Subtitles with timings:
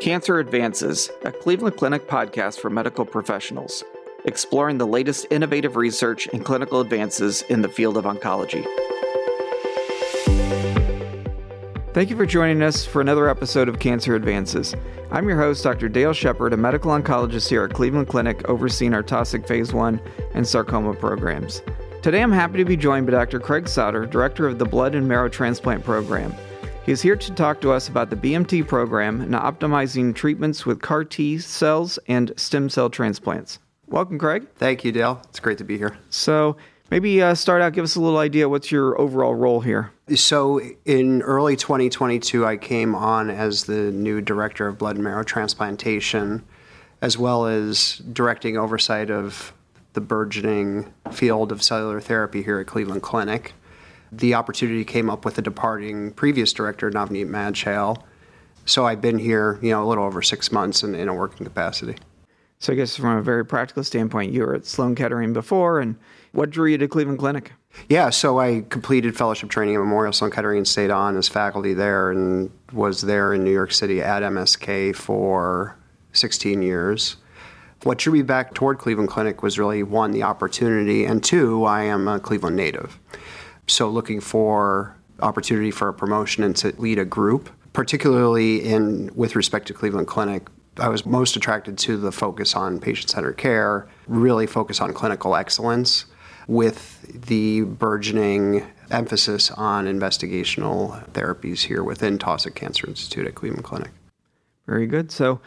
[0.00, 3.82] Cancer Advances, a Cleveland Clinic podcast for medical professionals,
[4.26, 8.64] exploring the latest innovative research and clinical advances in the field of oncology.
[11.94, 14.72] Thank you for joining us for another episode of Cancer Advances.
[15.10, 15.88] I'm your host, Dr.
[15.88, 20.00] Dale Shepard, a medical oncologist here at Cleveland Clinic, overseeing our Taussig Phase 1
[20.34, 21.60] and sarcoma programs.
[22.02, 23.40] Today I'm happy to be joined by Dr.
[23.40, 26.32] Craig Sauter, Director of the Blood and Marrow Transplant Program.
[26.88, 30.80] He is here to talk to us about the BMT program and optimizing treatments with
[30.80, 33.58] CAR T cells and stem cell transplants.
[33.88, 34.46] Welcome, Craig.
[34.56, 35.20] Thank you, Dale.
[35.28, 35.98] It's great to be here.
[36.08, 36.56] So,
[36.90, 39.92] maybe uh, start out, give us a little idea what's your overall role here?
[40.14, 45.24] So, in early 2022, I came on as the new Director of Blood and Marrow
[45.24, 46.42] Transplantation,
[47.02, 49.52] as well as directing oversight of
[49.92, 53.52] the burgeoning field of cellular therapy here at Cleveland Clinic
[54.12, 58.02] the opportunity came up with the departing previous director, Navneet Majhail.
[58.64, 61.46] So I've been here, you know, a little over six months in, in a working
[61.46, 61.96] capacity.
[62.58, 65.96] So I guess from a very practical standpoint, you were at Sloan Kettering before, and
[66.32, 67.52] what drew you to Cleveland Clinic?
[67.88, 71.72] Yeah, so I completed fellowship training at Memorial Sloan Kettering and stayed on as faculty
[71.72, 75.76] there and was there in New York City at MSK for
[76.12, 77.16] 16 years.
[77.84, 81.84] What drew me back toward Cleveland Clinic was really one, the opportunity, and two, I
[81.84, 82.98] am a Cleveland native.
[83.68, 89.36] So looking for opportunity for a promotion and to lead a group, particularly in with
[89.36, 90.48] respect to Cleveland Clinic.
[90.78, 96.04] I was most attracted to the focus on patient-centered care, really focus on clinical excellence
[96.46, 103.90] with the burgeoning emphasis on investigational therapies here within Taussig Cancer Institute at Cleveland Clinic.
[104.66, 105.10] Very good.
[105.10, 105.40] So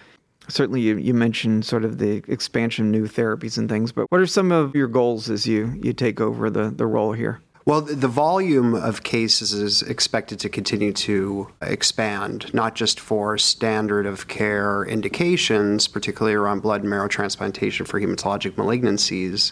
[0.48, 4.20] certainly you, you mentioned sort of the expansion of new therapies and things, but what
[4.20, 7.42] are some of your goals as you, you take over the, the role here?
[7.64, 14.08] Well, the volume of cases is expected to continue to expand, not just for standard
[14.08, 19.52] of care indications, particularly around blood and marrow transplantation for hematologic malignancies,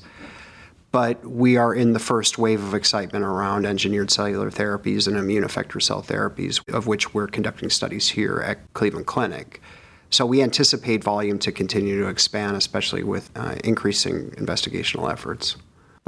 [0.92, 5.44] but we are in the first wave of excitement around engineered cellular therapies and immune
[5.44, 9.62] effector cell therapies, of which we're conducting studies here at Cleveland Clinic.
[10.10, 15.58] So we anticipate volume to continue to expand, especially with uh, increasing investigational efforts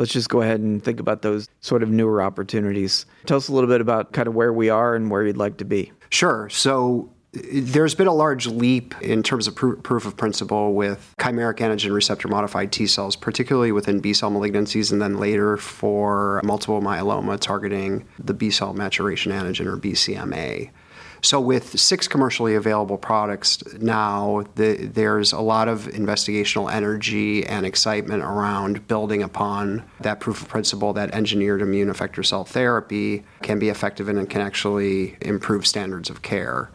[0.01, 3.05] let's just go ahead and think about those sort of newer opportunities.
[3.27, 5.57] Tell us a little bit about kind of where we are and where you'd like
[5.57, 5.91] to be.
[6.09, 6.49] Sure.
[6.49, 11.57] So there's been a large leap in terms of pr- proof of principle with chimeric
[11.57, 16.81] antigen receptor modified T cells, particularly within B cell malignancies, and then later for multiple
[16.81, 20.71] myeloma targeting the B cell maturation antigen or BCMA.
[21.23, 27.63] So, with six commercially available products now, the, there's a lot of investigational energy and
[27.63, 33.59] excitement around building upon that proof of principle that engineered immune effector cell therapy can
[33.59, 36.71] be effective and can actually improve standards of care.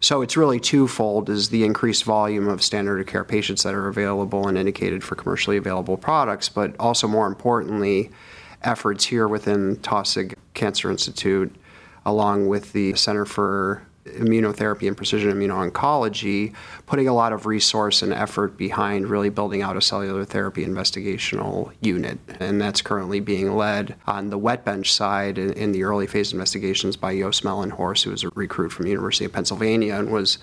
[0.00, 3.88] So it's really twofold is the increased volume of standard of care patients that are
[3.88, 8.10] available and indicated for commercially available products, but also more importantly,
[8.62, 11.54] efforts here within Taussig Cancer Institute
[12.08, 16.54] along with the Center for immunotherapy and precision immuno-oncology,
[16.86, 21.72] putting a lot of resource and effort behind really building out a cellular therapy investigational
[21.80, 22.18] unit.
[22.40, 26.32] And that's currently being led on the wet bench side in, in the early phase
[26.32, 30.38] investigations by Joost Melenhorst, who was a recruit from the University of Pennsylvania and was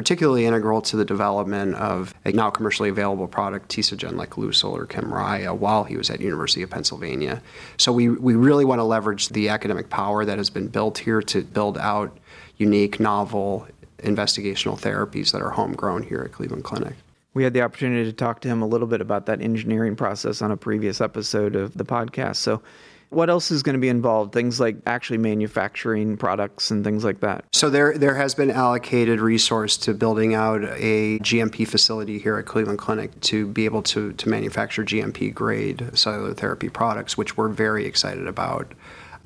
[0.00, 5.84] particularly integral to the development of a now commercially available product, tisagenlecleucel or Kymriah, while
[5.84, 7.42] he was at University of Pennsylvania.
[7.76, 11.20] So we, we really want to leverage the academic power that has been built here
[11.20, 12.16] to build out
[12.56, 13.68] unique, novel
[13.98, 16.94] investigational therapies that are homegrown here at Cleveland Clinic.
[17.34, 20.40] We had the opportunity to talk to him a little bit about that engineering process
[20.40, 22.36] on a previous episode of the podcast.
[22.36, 22.62] So
[23.10, 24.32] what else is going to be involved?
[24.32, 27.44] Things like actually manufacturing products and things like that.
[27.52, 32.46] So there, there has been allocated resource to building out a GMP facility here at
[32.46, 37.48] Cleveland Clinic to be able to to manufacture GMP grade cellular therapy products, which we're
[37.48, 38.72] very excited about.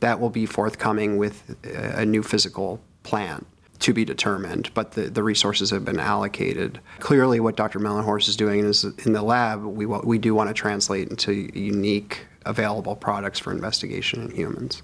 [0.00, 3.46] That will be forthcoming with a new physical plant
[3.80, 6.80] to be determined, but the, the resources have been allocated.
[7.00, 7.78] Clearly, what Dr.
[7.78, 12.26] Melenhorst is doing is in the lab, we, we do want to translate into unique
[12.46, 14.82] available products for investigation in humans.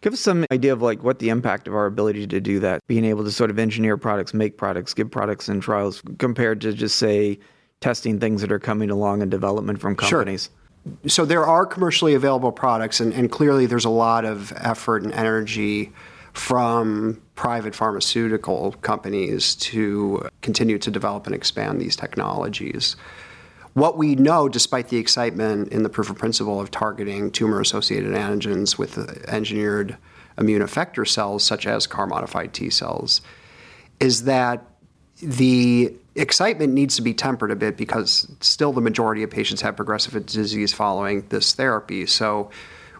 [0.00, 2.86] Give us some idea of like what the impact of our ability to do that,
[2.86, 6.72] being able to sort of engineer products, make products, give products in trials, compared to
[6.72, 7.38] just say
[7.80, 10.50] testing things that are coming along in development from companies.
[10.84, 11.08] Sure.
[11.08, 15.12] So there are commercially available products, and, and clearly there's a lot of effort and
[15.12, 15.92] energy
[16.32, 22.94] from private pharmaceutical companies to continue to develop and expand these technologies.
[23.76, 28.12] What we know, despite the excitement in the proof of principle of targeting tumor associated
[28.12, 28.96] antigens with
[29.28, 29.98] engineered
[30.38, 33.20] immune effector cells, such as CAR modified T cells,
[34.00, 34.64] is that
[35.20, 39.76] The excitement needs to be tempered a bit because still the majority of patients have
[39.76, 42.06] progressive disease following this therapy.
[42.06, 42.50] So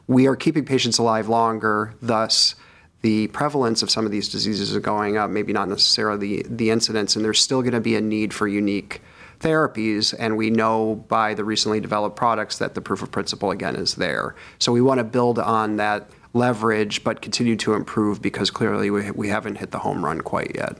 [0.07, 2.55] we are keeping patients alive longer, thus
[3.03, 6.71] the prevalence of some of these diseases is going up, maybe not necessarily the, the
[6.71, 9.03] incidence, and there's still going to be a need for unique
[9.47, 13.77] therapies, and we know by the recently developed products that the proof of principle again
[13.77, 14.35] is there.
[14.59, 19.11] So we want to build on that leverage, but continue to improve because clearly we,
[19.13, 20.77] we haven't hit the home run quite yet.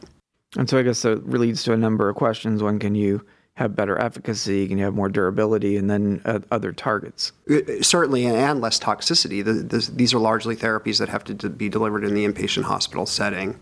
[0.57, 2.63] And so I guess that leads to a number of questions.
[2.63, 3.25] One, can you
[3.55, 4.69] have better efficacy?
[4.69, 5.77] Can you have more durability?
[5.77, 7.33] And then uh, other targets?
[7.51, 9.45] Uh, certainly, and less toxicity.
[9.45, 13.07] The, the, these are largely therapies that have to be delivered in the inpatient hospital
[13.07, 13.61] setting.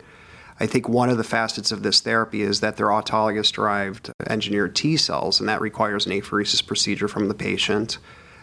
[0.61, 4.77] I think one of the facets of this therapy is that they're autologous derived engineered
[4.77, 7.99] T cells, and that requires an apheresis procedure from the patient,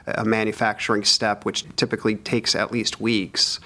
[0.06, 3.60] a manufacturing step which typically takes at least weeks.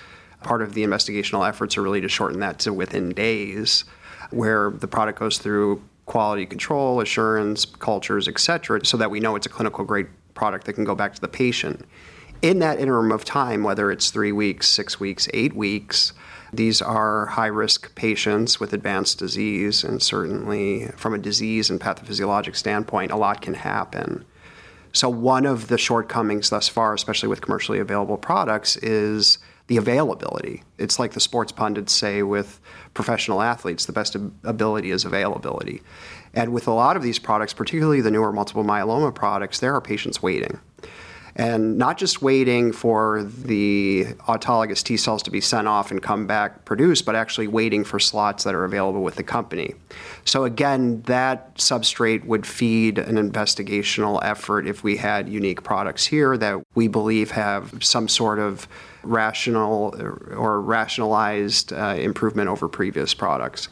[0.43, 3.83] Part of the investigational efforts are really to shorten that to within days,
[4.29, 9.35] where the product goes through quality control, assurance, cultures, et cetera, so that we know
[9.35, 11.83] it's a clinical grade product that can go back to the patient.
[12.45, 16.13] In that interim of time, whether it's three weeks, six weeks, eight weeks,
[16.53, 22.55] these are high risk patients with advanced disease, and certainly from a disease and pathophysiologic
[22.55, 24.25] standpoint, a lot can happen.
[24.93, 30.61] So, one of the shortcomings thus far, especially with commercially available products, is the availability.
[30.77, 32.61] It's like the sports pundits say with
[32.93, 34.13] professional athletes the best
[34.43, 35.81] ability is availability.
[36.35, 39.81] And with a lot of these products, particularly the newer multiple myeloma products, there are
[39.81, 40.59] patients waiting
[41.35, 46.25] and not just waiting for the autologous T cells to be sent off and come
[46.27, 49.75] back produced, but actually waiting for slots that are available with the company.
[50.23, 56.37] So, again, that substrate would feed an investigational effort if we had unique products here
[56.37, 58.67] that we believe have some sort of
[59.03, 59.93] rational
[60.35, 63.67] or rationalized uh, improvement over previous products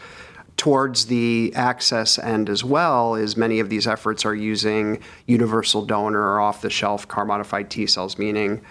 [0.63, 6.21] towards the access end as well is many of these efforts are using universal donor
[6.21, 8.62] or off the shelf CAR modified T cells, meaning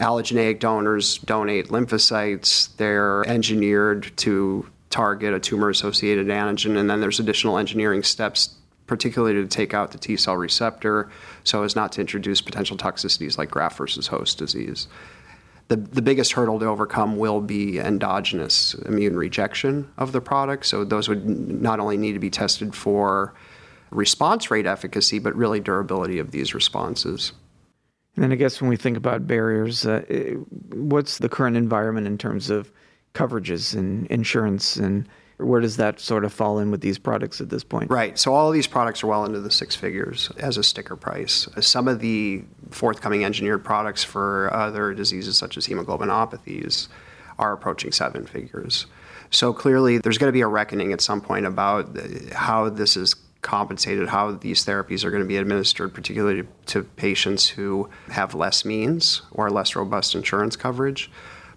[0.00, 2.74] allogeneic donors donate lymphocytes.
[2.78, 8.56] They're engineered to target a tumor associated antigen, and then there's additional engineering steps.
[8.86, 11.08] Particularly to take out the T cell receptor
[11.44, 14.88] so as not to introduce potential toxicities like graft versus host disease
[15.72, 20.66] the, the biggest hurdle to overcome will be endogenous immune rejection of the product.
[20.66, 23.32] So those would not only need to be tested for
[23.90, 27.32] response rate efficacy, but really durability of these responses.
[28.14, 30.02] And then I guess when we think about barriers, uh,
[30.74, 32.70] what's the current environment in terms of
[33.14, 35.08] coverages and insurance and
[35.38, 37.90] where does that sort of fall in with these products at this point?
[37.90, 38.18] Right.
[38.18, 41.48] So all of these products are well into the six figures as a sticker price.
[41.60, 46.88] Some of the forthcoming engineered products for other diseases such as hemoglobinopathies
[47.38, 48.86] are approaching seven figures.
[49.30, 51.96] So clearly, there's going to be a reckoning at some point about
[52.32, 57.48] how this is compensated, how these therapies are going to be administered, particularly to patients
[57.48, 61.10] who have less means or less robust insurance coverage.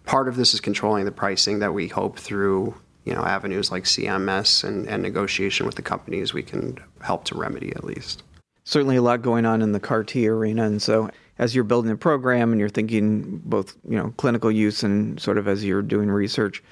[0.06, 2.76] Part of this is controlling the pricing that we hope through
[3.06, 7.36] you know avenues like CMS and, and negotiation with the companies we can help to
[7.36, 8.24] remedy at least.
[8.64, 11.92] Certainly a lot going on in the CAR T arena, and so as you're building
[11.92, 15.82] a program and you're thinking both you know clinical use and sort of as you're
[15.82, 16.64] doing research,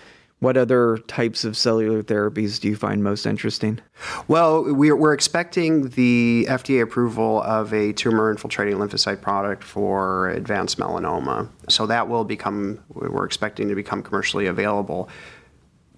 [0.44, 3.80] what other types of cellular therapies do you find most interesting?
[4.28, 10.78] Well, we're, we're expecting the FDA approval of a tumor infiltrating lymphocyte product for advanced
[10.78, 11.48] melanoma.
[11.70, 15.08] So that will become, we're expecting to become commercially available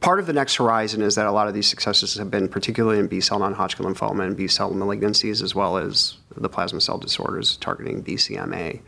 [0.06, 3.00] part of the next horizon is that a lot of these successes have been particularly
[3.00, 6.80] in B cell non Hodgkin lymphoma and B cell malignancies, as well as the plasma
[6.80, 8.82] cell disorders targeting BCMA.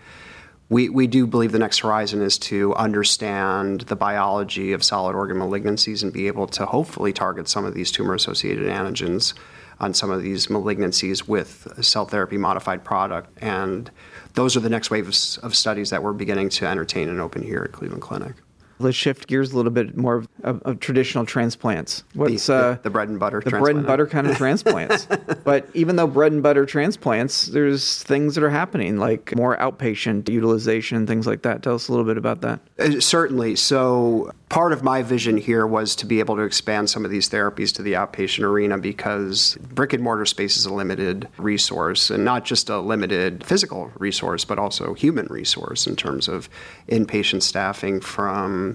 [0.70, 5.38] We, we do believe the next horizon is to understand the biology of solid organ
[5.38, 9.34] malignancies and be able to hopefully target some of these tumor associated antigens
[9.80, 13.36] on some of these malignancies with cell therapy modified product.
[13.42, 13.90] And
[14.36, 17.64] those are the next waves of studies that we're beginning to entertain and open here
[17.64, 18.36] at Cleveland Clinic.
[18.80, 22.04] Let's shift gears a little bit more of, of, of traditional transplants.
[22.14, 23.42] What's the, uh, the, bread and butter?
[23.44, 25.08] The bread and butter kind of transplants.
[25.44, 30.30] but even though bread and butter transplants, there's things that are happening like more outpatient
[30.30, 31.64] utilization, things like that.
[31.64, 32.60] Tell us a little bit about that.
[32.78, 33.56] Uh, certainly.
[33.56, 37.30] So part of my vision here was to be able to expand some of these
[37.30, 42.24] therapies to the outpatient arena because brick and mortar space is a limited resource, and
[42.24, 46.50] not just a limited physical resource, but also human resource in terms of
[46.88, 48.67] inpatient staffing from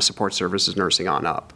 [0.00, 1.52] support services nursing on up.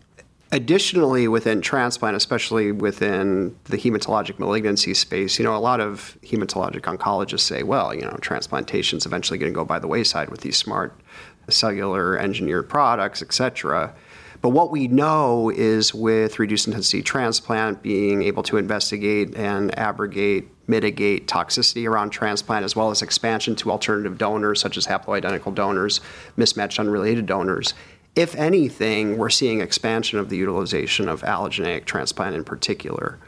[0.50, 6.80] Additionally, within transplant, especially within the hematologic malignancy space, you know, a lot of hematologic
[6.83, 10.40] oncologists say, well, you know, transplantation is eventually going to go by the wayside with
[10.40, 10.99] these smart
[11.50, 13.95] cellular engineered products, et cetera.
[14.40, 20.49] But what we know is with reduced intensity transplant, being able to investigate and abrogate,
[20.68, 26.00] mitigate toxicity around transplant, as well as expansion to alternative donors such as haploidentical donors,
[26.37, 27.75] mismatched unrelated donors.
[28.14, 33.18] If anything, we're seeing expansion of the utilization of allogeneic transplant in particular.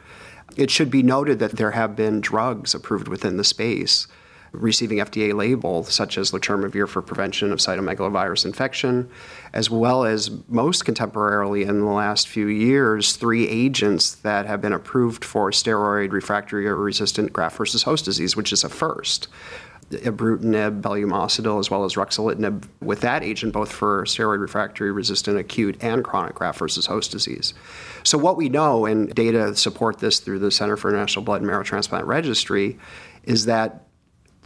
[0.57, 4.07] It should be noted that there have been drugs approved within the space
[4.53, 9.09] receiving FDA label, such as letermovir for prevention of cytomegalovirus infection,
[9.53, 14.73] as well as most contemporarily in the last few years, three agents that have been
[14.73, 19.29] approved for steroid refractory or resistant graft versus host disease, which is a first.
[19.91, 25.77] Ibrutinib, belumosudil, as well as ruxolitinib, with that agent both for steroid refractory resistant acute
[25.83, 27.55] and chronic graft versus host disease.
[28.05, 31.47] So, what we know, and data support this through the Center for National Blood and
[31.49, 32.79] Marrow Transplant Registry,
[33.25, 33.87] is that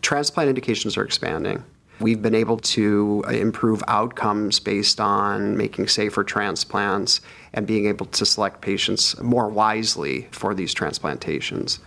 [0.05, 1.65] transplant indications are expanding.
[1.99, 7.21] We've been able to uh, improve outcomes based on making safer transplants
[7.53, 11.79] and being able to select patients more wisely for these transplantations.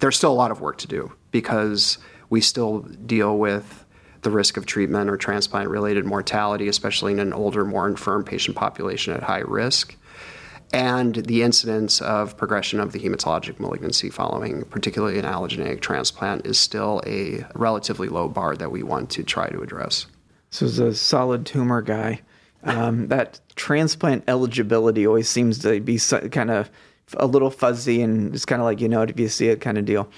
[0.00, 1.98] There's still a lot of work to do because
[2.30, 3.84] we still deal with
[4.22, 8.56] the risk of treatment or transplant related mortality, especially in an older, more infirm patient
[8.56, 9.96] population at high risk
[10.72, 16.58] and the incidence of progression of the hematologic malignancy following, particularly an allogeneic transplant, is
[16.58, 20.06] still a relatively low bar that we want to try to address.
[20.50, 22.20] So, as a solid tumor guy,
[22.64, 25.98] um, that transplant eligibility always seems to be
[26.30, 26.70] kind of
[27.18, 29.76] a little fuzzy and it's kind of like you know if you see it kind
[29.76, 30.08] of deal.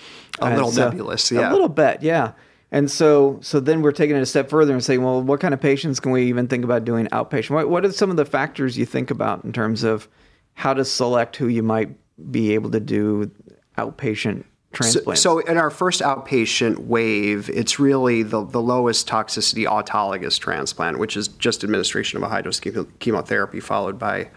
[0.41, 1.51] A little so, nebulous, yeah.
[1.51, 2.33] A little bit, yeah.
[2.71, 5.55] And so, so then we're taking it a step further and saying, well, what kind
[5.55, 7.51] of patients can we even think about doing outpatient?
[7.51, 10.09] What, what are some of the factors you think about in terms of
[10.55, 11.91] how to select who you might
[12.31, 13.31] be able to do
[13.77, 15.21] outpatient transplants.
[15.21, 20.99] So, so, in our first outpatient wave, it's really the, the lowest toxicity autologous transplant,
[20.99, 22.61] which is just administration of a high dose
[22.99, 24.31] chemotherapy followed by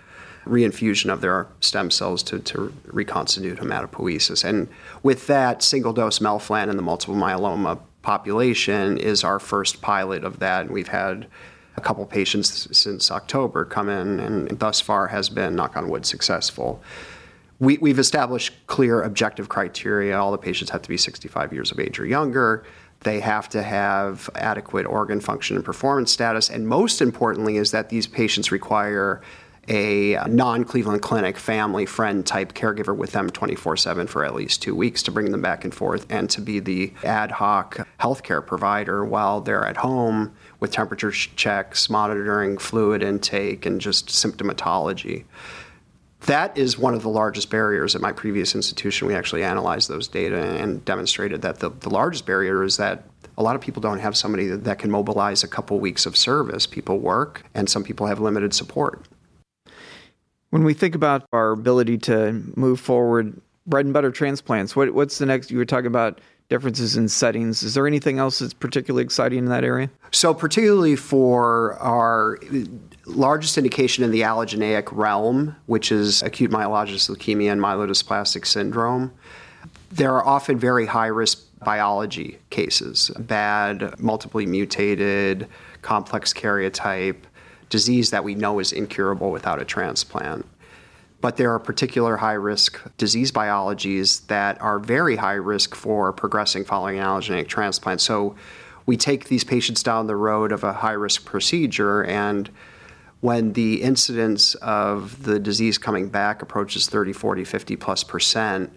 [0.46, 4.44] reinfusion of their stem cells to, to reconstitute hematopoiesis.
[4.44, 4.70] And
[5.04, 10.40] with that, single dose melphalan in the multiple myeloma population is our first pilot of
[10.40, 10.62] that.
[10.66, 11.28] And we've had
[11.78, 16.06] a couple patients since October come in, and thus far has been, knock on wood,
[16.06, 16.82] successful.
[17.60, 20.18] We, we've established clear objective criteria.
[20.18, 22.66] All the patients have to be 65 years of age or younger.
[23.02, 26.50] They have to have adequate organ function and performance status.
[26.50, 29.22] And most importantly, is that these patients require
[29.68, 34.62] a non Cleveland Clinic family friend type caregiver with them 24 7 for at least
[34.62, 38.46] two weeks to bring them back and forth and to be the ad hoc healthcare
[38.46, 45.26] provider while they're at home with temperature checks, monitoring fluid intake, and just symptomatology.
[46.22, 49.08] That is one of the largest barriers at my previous institution.
[49.08, 53.04] We actually analyzed those data and demonstrated that the, the largest barrier is that
[53.38, 56.18] a lot of people don't have somebody that, that can mobilize a couple weeks of
[56.18, 56.66] service.
[56.66, 59.06] People work, and some people have limited support.
[60.50, 65.18] When we think about our ability to move forward, bread and butter transplants, what, what's
[65.18, 65.52] the next?
[65.52, 67.64] You were talking about differences in settings.
[67.64, 69.90] Is there anything else that's particularly exciting in that area?
[70.12, 72.38] So, particularly for our
[73.06, 79.12] largest indication in the allogeneic realm, which is acute myelogenous leukemia and myelodysplastic syndrome,
[79.92, 85.48] there are often very high risk biology cases bad, multiply mutated,
[85.82, 87.18] complex karyotype
[87.70, 90.46] disease that we know is incurable without a transplant.
[91.20, 96.64] But there are particular high risk disease biologies that are very high risk for progressing
[96.64, 98.02] following an allogeneic transplant.
[98.02, 98.36] So
[98.86, 102.50] we take these patients down the road of a high risk procedure, and
[103.20, 108.76] when the incidence of the disease coming back approaches 30, 40, 50 plus percent,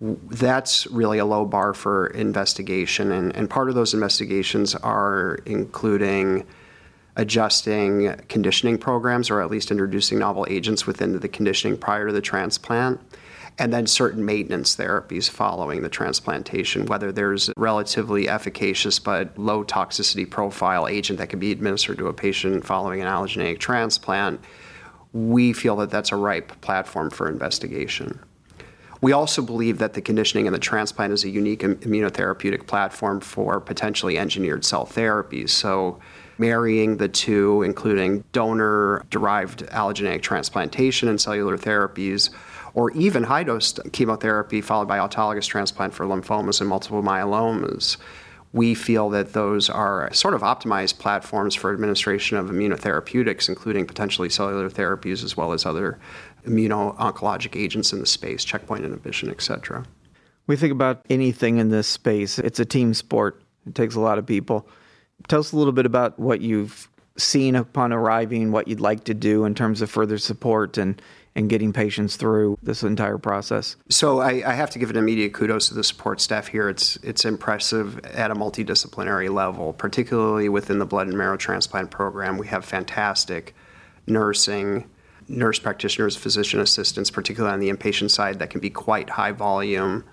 [0.00, 3.10] that's really a low bar for investigation.
[3.10, 6.46] And, and part of those investigations are including
[7.18, 12.22] adjusting conditioning programs or at least introducing novel agents within the conditioning prior to the
[12.22, 12.98] transplant.
[13.60, 19.64] And then certain maintenance therapies following the transplantation, whether there's a relatively efficacious but low
[19.64, 24.40] toxicity profile agent that can be administered to a patient following an allogeneic transplant,
[25.12, 28.20] we feel that that's a ripe platform for investigation.
[29.00, 33.60] We also believe that the conditioning and the transplant is a unique immunotherapeutic platform for
[33.60, 35.50] potentially engineered cell therapies.
[35.50, 35.98] So,
[36.38, 42.30] marrying the two, including donor derived allogeneic transplantation and cellular therapies,
[42.74, 47.96] or even high dose chemotherapy followed by autologous transplant for lymphomas and multiple myelomas.
[48.52, 54.30] We feel that those are sort of optimized platforms for administration of immunotherapeutics, including potentially
[54.30, 55.98] cellular therapies as well as other
[56.46, 59.84] immuno-oncologic agents in the space, checkpoint inhibition, et cetera.
[60.46, 63.42] We think about anything in this space, it's a team sport.
[63.66, 64.66] It takes a lot of people.
[65.26, 69.14] Tell us a little bit about what you've seen upon arriving, what you'd like to
[69.14, 71.00] do in terms of further support and
[71.34, 73.76] and getting patients through this entire process?
[73.88, 76.68] So I, I, have to give an immediate kudos to the support staff here.
[76.68, 82.38] It's it's impressive at a multidisciplinary level, particularly within the blood and marrow transplant program.
[82.38, 83.54] We have fantastic
[84.08, 84.90] nursing,
[85.28, 90.04] nurse practitioners, physician assistants, particularly on the inpatient side, that can be quite high volume.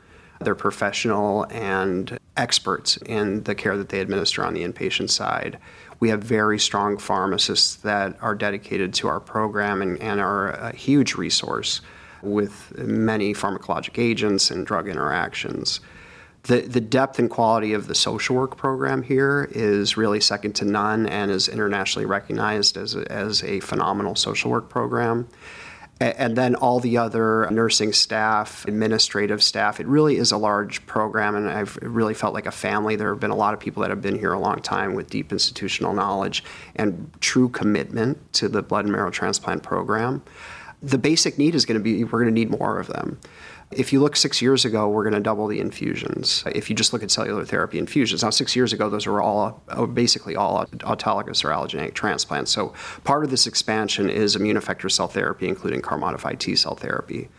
[0.41, 5.57] They're professional and experts in the care that they administer on the inpatient side.
[5.99, 10.75] We have very strong pharmacists that are dedicated to our program and, and are a
[10.75, 11.81] huge resource
[12.21, 15.79] with many pharmacologic agents and drug interactions.
[16.43, 20.65] The, the depth and quality of the social work program here is really second to
[20.65, 25.27] none and is internationally recognized as a, as a phenomenal social work program
[26.01, 29.79] and then all the other nursing staff, administrative staff.
[29.79, 32.97] It really is a large program, and I've really felt like a family.
[32.97, 35.09] There have been a lot of people that have been here a long time with
[35.09, 36.43] deep institutional knowledge
[36.75, 40.21] and true commitment to the blood and marrow transplant program.
[40.83, 43.17] The basic need is going to be we're going to need more of them.
[43.71, 46.43] If you look six years ago, we're going to double the infusions.
[46.45, 49.63] If you just look at cellular therapy infusions, now six years ago, those were all
[49.69, 52.51] uh, basically all autologous or allogeneic transplants.
[52.51, 56.75] So part of this expansion is immune effector cell therapy, including CAR modified T cell
[56.75, 57.29] therapy.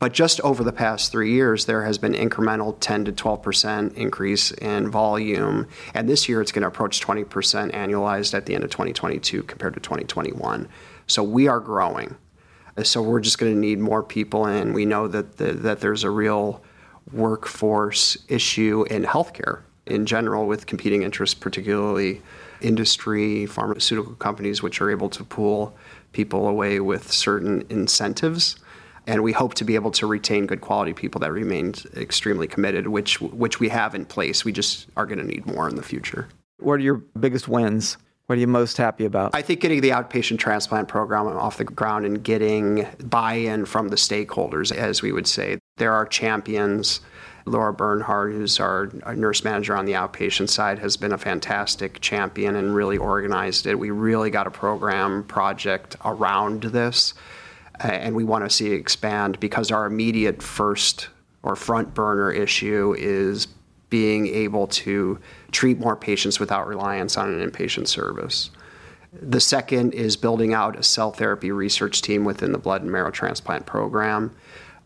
[0.00, 3.92] But just over the past three years, there has been incremental 10 to 12 percent
[3.94, 8.54] increase in volume, and this year it's going to approach 20 percent annualized at the
[8.54, 10.68] end of 2022 compared to 2021.
[11.06, 12.16] So we are growing.
[12.82, 16.04] So we're just going to need more people, and we know that the, that there's
[16.04, 16.62] a real
[17.12, 22.22] workforce issue in healthcare in general with competing interests, particularly
[22.60, 25.76] industry, pharmaceutical companies, which are able to pull
[26.12, 28.56] people away with certain incentives.
[29.06, 32.86] And we hope to be able to retain good quality people that remain extremely committed,
[32.86, 34.44] which which we have in place.
[34.44, 36.28] We just are going to need more in the future.
[36.58, 37.96] What are your biggest wins
[38.30, 39.34] what are you most happy about?
[39.34, 43.88] I think getting the outpatient transplant program off the ground and getting buy in from
[43.88, 45.58] the stakeholders, as we would say.
[45.78, 47.00] There are champions.
[47.44, 52.00] Laura Bernhardt, who's our, our, nurse manager on the outpatient side, has been a fantastic
[52.00, 53.76] champion and really organized it.
[53.76, 57.14] We really got a program project around this,
[57.80, 61.08] and we want to see it expand because our immediate first
[61.42, 63.48] or front burner issue is
[63.88, 65.18] being able to
[65.52, 68.50] treat more patients without reliance on an inpatient service.
[69.12, 73.10] The second is building out a cell therapy research team within the blood and marrow
[73.10, 74.34] transplant program.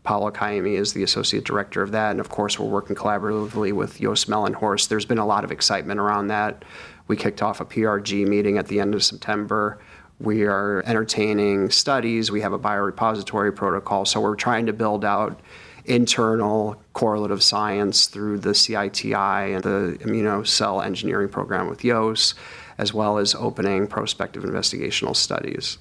[0.02, 3.98] Paolo Caimi is the associate director of that, and of course, we're working collaboratively with
[3.98, 4.88] Joost Melenhorst.
[4.88, 6.64] There's been a lot of excitement around that.
[7.08, 9.78] We kicked off a PRG meeting at the end of September.
[10.20, 12.30] We are entertaining studies.
[12.30, 14.04] We have a biorepository protocol.
[14.04, 15.40] So we're trying to build out
[15.84, 22.34] internal correlative science through the CITI and the immunocell engineering program with Joost,
[22.78, 25.78] as well as opening prospective investigational studies.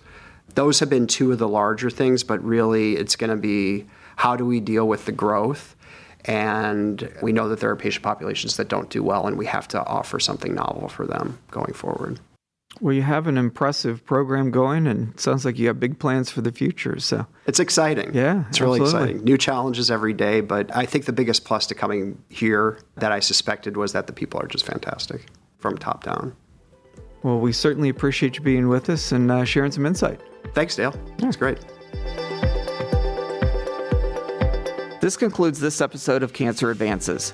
[0.56, 3.86] Those have been two of the larger things, but really it's going to be
[4.16, 5.76] how do we deal with the growth?
[6.26, 9.68] And we know that there are patient populations that don't do well, and we have
[9.70, 12.20] to offer something novel for them going forward.
[12.81, 16.41] Well, you have an impressive program going, and sounds like you have big plans for
[16.41, 16.99] the future.
[16.99, 18.13] So it's exciting.
[18.13, 19.09] Yeah, it's really absolutely.
[19.09, 19.25] exciting.
[19.25, 23.19] New challenges every day, but I think the biggest plus to coming here that I
[23.19, 25.27] suspected was that the people are just fantastic
[25.59, 26.36] from top down.
[27.21, 30.19] Well, we certainly appreciate you being with us and uh, sharing some insight.
[30.53, 30.93] Thanks, Dale.
[31.19, 31.59] That's great.
[34.99, 37.33] This concludes this episode of Cancer Advances.